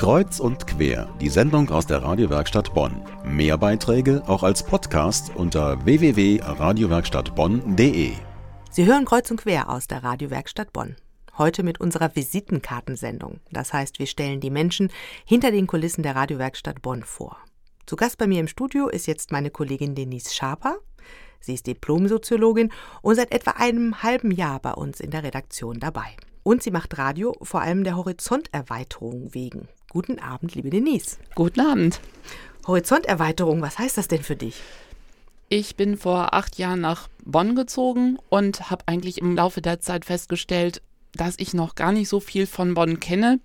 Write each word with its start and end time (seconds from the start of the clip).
Kreuz 0.00 0.40
und 0.40 0.66
quer, 0.66 1.14
die 1.20 1.28
Sendung 1.28 1.68
aus 1.68 1.86
der 1.86 2.02
Radiowerkstatt 2.02 2.72
Bonn. 2.72 3.02
Mehr 3.22 3.58
Beiträge 3.58 4.22
auch 4.26 4.42
als 4.42 4.62
Podcast 4.62 5.30
unter 5.36 5.84
www.radiowerkstattbonn.de. 5.84 8.12
Sie 8.70 8.86
hören 8.86 9.04
Kreuz 9.04 9.30
und 9.30 9.42
quer 9.42 9.68
aus 9.68 9.88
der 9.88 10.02
Radiowerkstatt 10.02 10.72
Bonn. 10.72 10.96
Heute 11.36 11.62
mit 11.62 11.82
unserer 11.82 12.16
Visitenkartensendung. 12.16 13.40
Das 13.50 13.74
heißt, 13.74 13.98
wir 13.98 14.06
stellen 14.06 14.40
die 14.40 14.48
Menschen 14.48 14.90
hinter 15.26 15.50
den 15.50 15.66
Kulissen 15.66 16.02
der 16.02 16.16
Radiowerkstatt 16.16 16.80
Bonn 16.80 17.02
vor. 17.02 17.36
Zu 17.84 17.96
Gast 17.96 18.16
bei 18.16 18.26
mir 18.26 18.40
im 18.40 18.48
Studio 18.48 18.88
ist 18.88 19.06
jetzt 19.06 19.32
meine 19.32 19.50
Kollegin 19.50 19.94
Denise 19.94 20.34
Schaper. 20.34 20.78
Sie 21.40 21.52
ist 21.52 21.66
Diplomsoziologin 21.66 22.72
und 23.02 23.16
seit 23.16 23.34
etwa 23.34 23.50
einem 23.50 24.02
halben 24.02 24.30
Jahr 24.30 24.60
bei 24.60 24.72
uns 24.72 24.98
in 24.98 25.10
der 25.10 25.24
Redaktion 25.24 25.78
dabei. 25.78 26.16
Und 26.42 26.62
sie 26.62 26.70
macht 26.70 26.96
Radio 26.96 27.36
vor 27.42 27.60
allem 27.60 27.84
der 27.84 27.96
Horizonterweiterung 27.96 29.34
wegen. 29.34 29.68
Guten 29.92 30.20
Abend, 30.20 30.54
liebe 30.54 30.70
Denise. 30.70 31.16
Guten 31.34 31.58
Abend. 31.58 32.00
Horizonterweiterung, 32.64 33.60
was 33.60 33.76
heißt 33.76 33.98
das 33.98 34.06
denn 34.06 34.22
für 34.22 34.36
dich? 34.36 34.54
Ich 35.48 35.74
bin 35.74 35.96
vor 35.96 36.32
acht 36.32 36.58
Jahren 36.58 36.80
nach 36.80 37.08
Bonn 37.24 37.56
gezogen 37.56 38.16
und 38.28 38.70
habe 38.70 38.86
eigentlich 38.86 39.18
im 39.18 39.34
Laufe 39.34 39.60
der 39.60 39.80
Zeit 39.80 40.04
festgestellt, 40.04 40.80
dass 41.14 41.34
ich 41.40 41.54
noch 41.54 41.74
gar 41.74 41.90
nicht 41.90 42.08
so 42.08 42.20
viel 42.20 42.46
von 42.46 42.74
Bonn 42.74 43.00
kenne. 43.00 43.40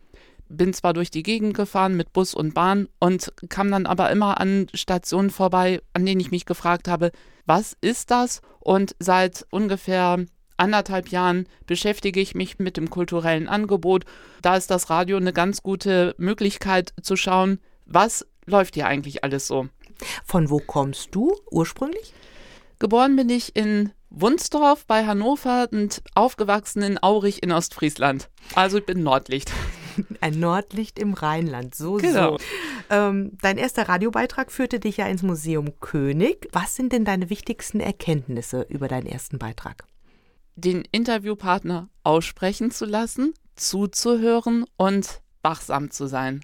Bin 0.47 0.71
zwar 0.71 0.93
durch 0.93 1.09
die 1.09 1.23
Gegend 1.23 1.55
gefahren 1.55 1.97
mit 1.97 2.13
Bus 2.13 2.35
und 2.35 2.53
Bahn 2.53 2.89
und 2.99 3.33
kam 3.49 3.71
dann 3.71 3.87
aber 3.87 4.11
immer 4.11 4.39
an 4.39 4.67
Stationen 4.75 5.31
vorbei, 5.31 5.81
an 5.93 6.05
denen 6.05 6.21
ich 6.21 6.29
mich 6.29 6.45
gefragt 6.45 6.87
habe, 6.87 7.11
was 7.47 7.75
ist 7.81 8.11
das? 8.11 8.43
Und 8.59 8.95
seit 8.99 9.47
ungefähr 9.49 10.23
anderthalb 10.57 11.09
Jahren 11.09 11.47
beschäftige 11.65 12.19
ich 12.19 12.35
mich 12.35 12.59
mit 12.59 12.77
dem 12.77 12.89
kulturellen 12.89 13.47
Angebot. 13.47 14.05
Da 14.41 14.55
ist 14.55 14.71
das 14.71 14.89
Radio 14.89 15.17
eine 15.17 15.33
ganz 15.33 15.63
gute 15.63 16.15
Möglichkeit 16.17 16.93
zu 17.01 17.15
schauen, 17.15 17.59
was 17.85 18.25
läuft 18.45 18.75
hier 18.75 18.87
eigentlich 18.87 19.23
alles 19.23 19.47
so. 19.47 19.67
Von 20.23 20.49
wo 20.49 20.59
kommst 20.59 21.13
du 21.13 21.35
ursprünglich? 21.51 22.13
Geboren 22.79 23.15
bin 23.15 23.29
ich 23.29 23.55
in 23.55 23.91
Wunsdorf 24.09 24.85
bei 24.85 25.05
Hannover 25.05 25.67
und 25.71 26.01
aufgewachsen 26.13 26.81
in 26.83 27.01
Aurich 27.01 27.43
in 27.43 27.51
Ostfriesland. 27.51 28.29
Also 28.53 28.77
ich 28.77 28.85
bin 28.85 29.03
Nordlicht. 29.03 29.51
Ein 30.21 30.39
Nordlicht 30.39 30.99
im 30.99 31.13
Rheinland, 31.13 31.73
so 31.73 31.95
genau. 31.95 32.37
so. 32.37 32.43
Ähm, 32.89 33.31
dein 33.41 33.57
erster 33.57 33.87
Radiobeitrag 33.87 34.51
führte 34.51 34.79
dich 34.79 34.97
ja 34.97 35.07
ins 35.07 35.23
Museum 35.23 35.79
König. 35.79 36.49
Was 36.51 36.75
sind 36.75 36.91
denn 36.91 37.05
deine 37.05 37.29
wichtigsten 37.29 37.79
Erkenntnisse 37.79 38.65
über 38.69 38.87
deinen 38.87 39.07
ersten 39.07 39.39
Beitrag? 39.39 39.85
Den 40.55 40.83
Interviewpartner 40.91 41.89
aussprechen 42.03 42.71
zu 42.71 42.85
lassen, 42.85 43.33
zuzuhören 43.55 44.65
und 44.77 45.21
wachsam 45.41 45.91
zu 45.91 46.07
sein. 46.07 46.41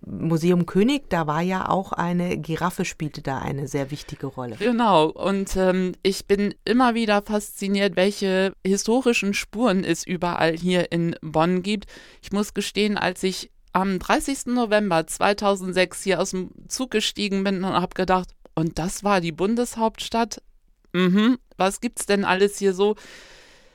Museum 0.00 0.64
König, 0.64 1.10
da 1.10 1.26
war 1.26 1.42
ja 1.42 1.68
auch 1.68 1.92
eine 1.92 2.38
Giraffe, 2.38 2.84
spielte 2.84 3.20
da 3.20 3.38
eine 3.38 3.66
sehr 3.66 3.90
wichtige 3.90 4.26
Rolle. 4.26 4.56
Genau, 4.56 5.06
und 5.06 5.56
ähm, 5.56 5.92
ich 6.02 6.26
bin 6.26 6.54
immer 6.64 6.94
wieder 6.94 7.22
fasziniert, 7.22 7.96
welche 7.96 8.52
historischen 8.64 9.34
Spuren 9.34 9.82
es 9.82 10.06
überall 10.06 10.56
hier 10.56 10.92
in 10.92 11.16
Bonn 11.20 11.62
gibt. 11.62 11.86
Ich 12.22 12.30
muss 12.30 12.54
gestehen, 12.54 12.96
als 12.96 13.24
ich 13.24 13.50
am 13.72 13.98
30. 13.98 14.46
November 14.46 15.06
2006 15.06 16.04
hier 16.04 16.20
aus 16.20 16.30
dem 16.30 16.50
Zug 16.68 16.92
gestiegen 16.92 17.42
bin 17.42 17.64
und 17.64 17.72
habe 17.72 17.94
gedacht, 17.94 18.30
und 18.54 18.78
das 18.78 19.04
war 19.04 19.20
die 19.20 19.32
Bundeshauptstadt? 19.32 20.42
Mhm, 20.92 21.38
was 21.56 21.80
gibt's 21.80 22.06
denn 22.06 22.24
alles 22.24 22.58
hier 22.58 22.72
so? 22.72 22.96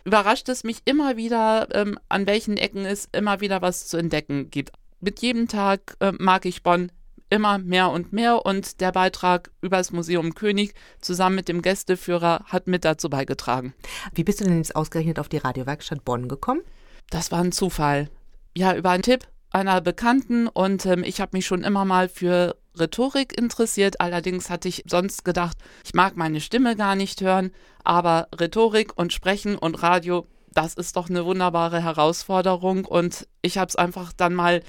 Überrascht 0.03 0.49
es 0.49 0.63
mich 0.63 0.79
immer 0.85 1.17
wieder, 1.17 1.67
ähm, 1.73 1.97
an 2.09 2.27
welchen 2.27 2.57
Ecken 2.57 2.85
es 2.85 3.07
immer 3.11 3.41
wieder 3.41 3.61
was 3.61 3.87
zu 3.87 3.97
entdecken 3.97 4.49
gibt. 4.49 4.71
Mit 4.99 5.21
jedem 5.21 5.47
Tag 5.47 5.95
äh, 5.99 6.11
mag 6.17 6.45
ich 6.45 6.63
Bonn 6.63 6.91
immer 7.29 7.57
mehr 7.57 7.89
und 7.89 8.13
mehr 8.13 8.45
und 8.45 8.79
der 8.79 8.91
Beitrag 8.91 9.49
über 9.61 9.77
das 9.77 9.91
Museum 9.91 10.35
König 10.35 10.73
zusammen 11.01 11.35
mit 11.35 11.47
dem 11.47 11.61
Gästeführer 11.61 12.45
hat 12.45 12.67
mit 12.67 12.85
dazu 12.85 13.09
beigetragen. 13.09 13.73
Wie 14.13 14.23
bist 14.23 14.39
du 14.39 14.43
denn 14.43 14.57
jetzt 14.57 14.75
ausgerechnet 14.75 15.19
auf 15.19 15.29
die 15.29 15.37
Radiowerkstatt 15.37 16.05
Bonn 16.05 16.27
gekommen? 16.27 16.61
Das 17.09 17.31
war 17.31 17.39
ein 17.39 17.51
Zufall. 17.51 18.09
Ja, 18.55 18.75
über 18.75 18.91
einen 18.91 19.03
Tipp 19.03 19.27
einer 19.49 19.81
Bekannten 19.81 20.47
und 20.47 20.85
ähm, 20.85 21.03
ich 21.03 21.21
habe 21.21 21.37
mich 21.37 21.45
schon 21.45 21.63
immer 21.63 21.85
mal 21.85 22.09
für 22.09 22.55
Rhetorik 22.79 23.37
interessiert. 23.37 24.01
Allerdings 24.01 24.49
hatte 24.49 24.67
ich 24.67 24.83
sonst 24.87 25.25
gedacht, 25.25 25.57
ich 25.85 25.93
mag 25.93 26.17
meine 26.17 26.41
Stimme 26.41 26.75
gar 26.75 26.95
nicht 26.95 27.21
hören, 27.21 27.51
aber 27.83 28.27
Rhetorik 28.39 28.97
und 28.97 29.13
Sprechen 29.13 29.57
und 29.57 29.81
Radio, 29.83 30.27
das 30.51 30.73
ist 30.75 30.95
doch 30.95 31.09
eine 31.09 31.25
wunderbare 31.25 31.81
Herausforderung 31.81 32.85
und 32.85 33.27
ich 33.41 33.57
habe 33.57 33.69
es 33.69 33.75
einfach 33.75 34.13
dann 34.13 34.33
mal 34.33 34.61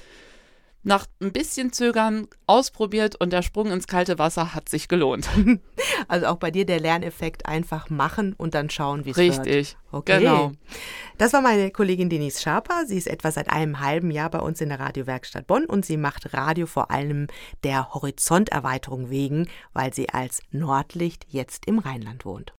nach 0.85 1.07
ein 1.19 1.31
bisschen 1.31 1.73
Zögern 1.73 2.27
ausprobiert 2.45 3.15
und 3.19 3.33
der 3.33 3.41
Sprung 3.41 3.71
ins 3.71 3.87
kalte 3.87 4.19
Wasser 4.19 4.53
hat 4.53 4.69
sich 4.69 4.87
gelohnt. 4.87 5.27
Also 6.07 6.27
auch 6.27 6.37
bei 6.37 6.51
dir 6.51 6.65
der 6.65 6.79
Lerneffekt 6.79 7.47
einfach 7.47 7.89
machen 7.89 8.33
und 8.37 8.53
dann 8.53 8.69
schauen, 8.69 9.05
wie 9.05 9.11
es 9.11 9.17
wird. 9.17 9.39
Richtig, 9.39 9.77
okay. 9.91 10.19
genau. 10.19 10.51
Das 11.17 11.33
war 11.33 11.41
meine 11.41 11.71
Kollegin 11.71 12.09
Denise 12.09 12.41
Schaper. 12.41 12.85
Sie 12.85 12.97
ist 12.97 13.07
etwa 13.07 13.31
seit 13.31 13.49
einem 13.49 13.79
halben 13.79 14.11
Jahr 14.11 14.29
bei 14.29 14.39
uns 14.39 14.61
in 14.61 14.69
der 14.69 14.79
Radiowerkstatt 14.79 15.47
Bonn 15.47 15.65
und 15.65 15.85
sie 15.85 15.97
macht 15.97 16.33
Radio 16.33 16.67
vor 16.67 16.91
allem 16.91 17.27
der 17.63 17.93
Horizonterweiterung 17.93 19.09
wegen, 19.09 19.47
weil 19.73 19.93
sie 19.93 20.09
als 20.09 20.41
Nordlicht 20.51 21.25
jetzt 21.29 21.65
im 21.65 21.79
Rheinland 21.79 22.25
wohnt. 22.25 22.53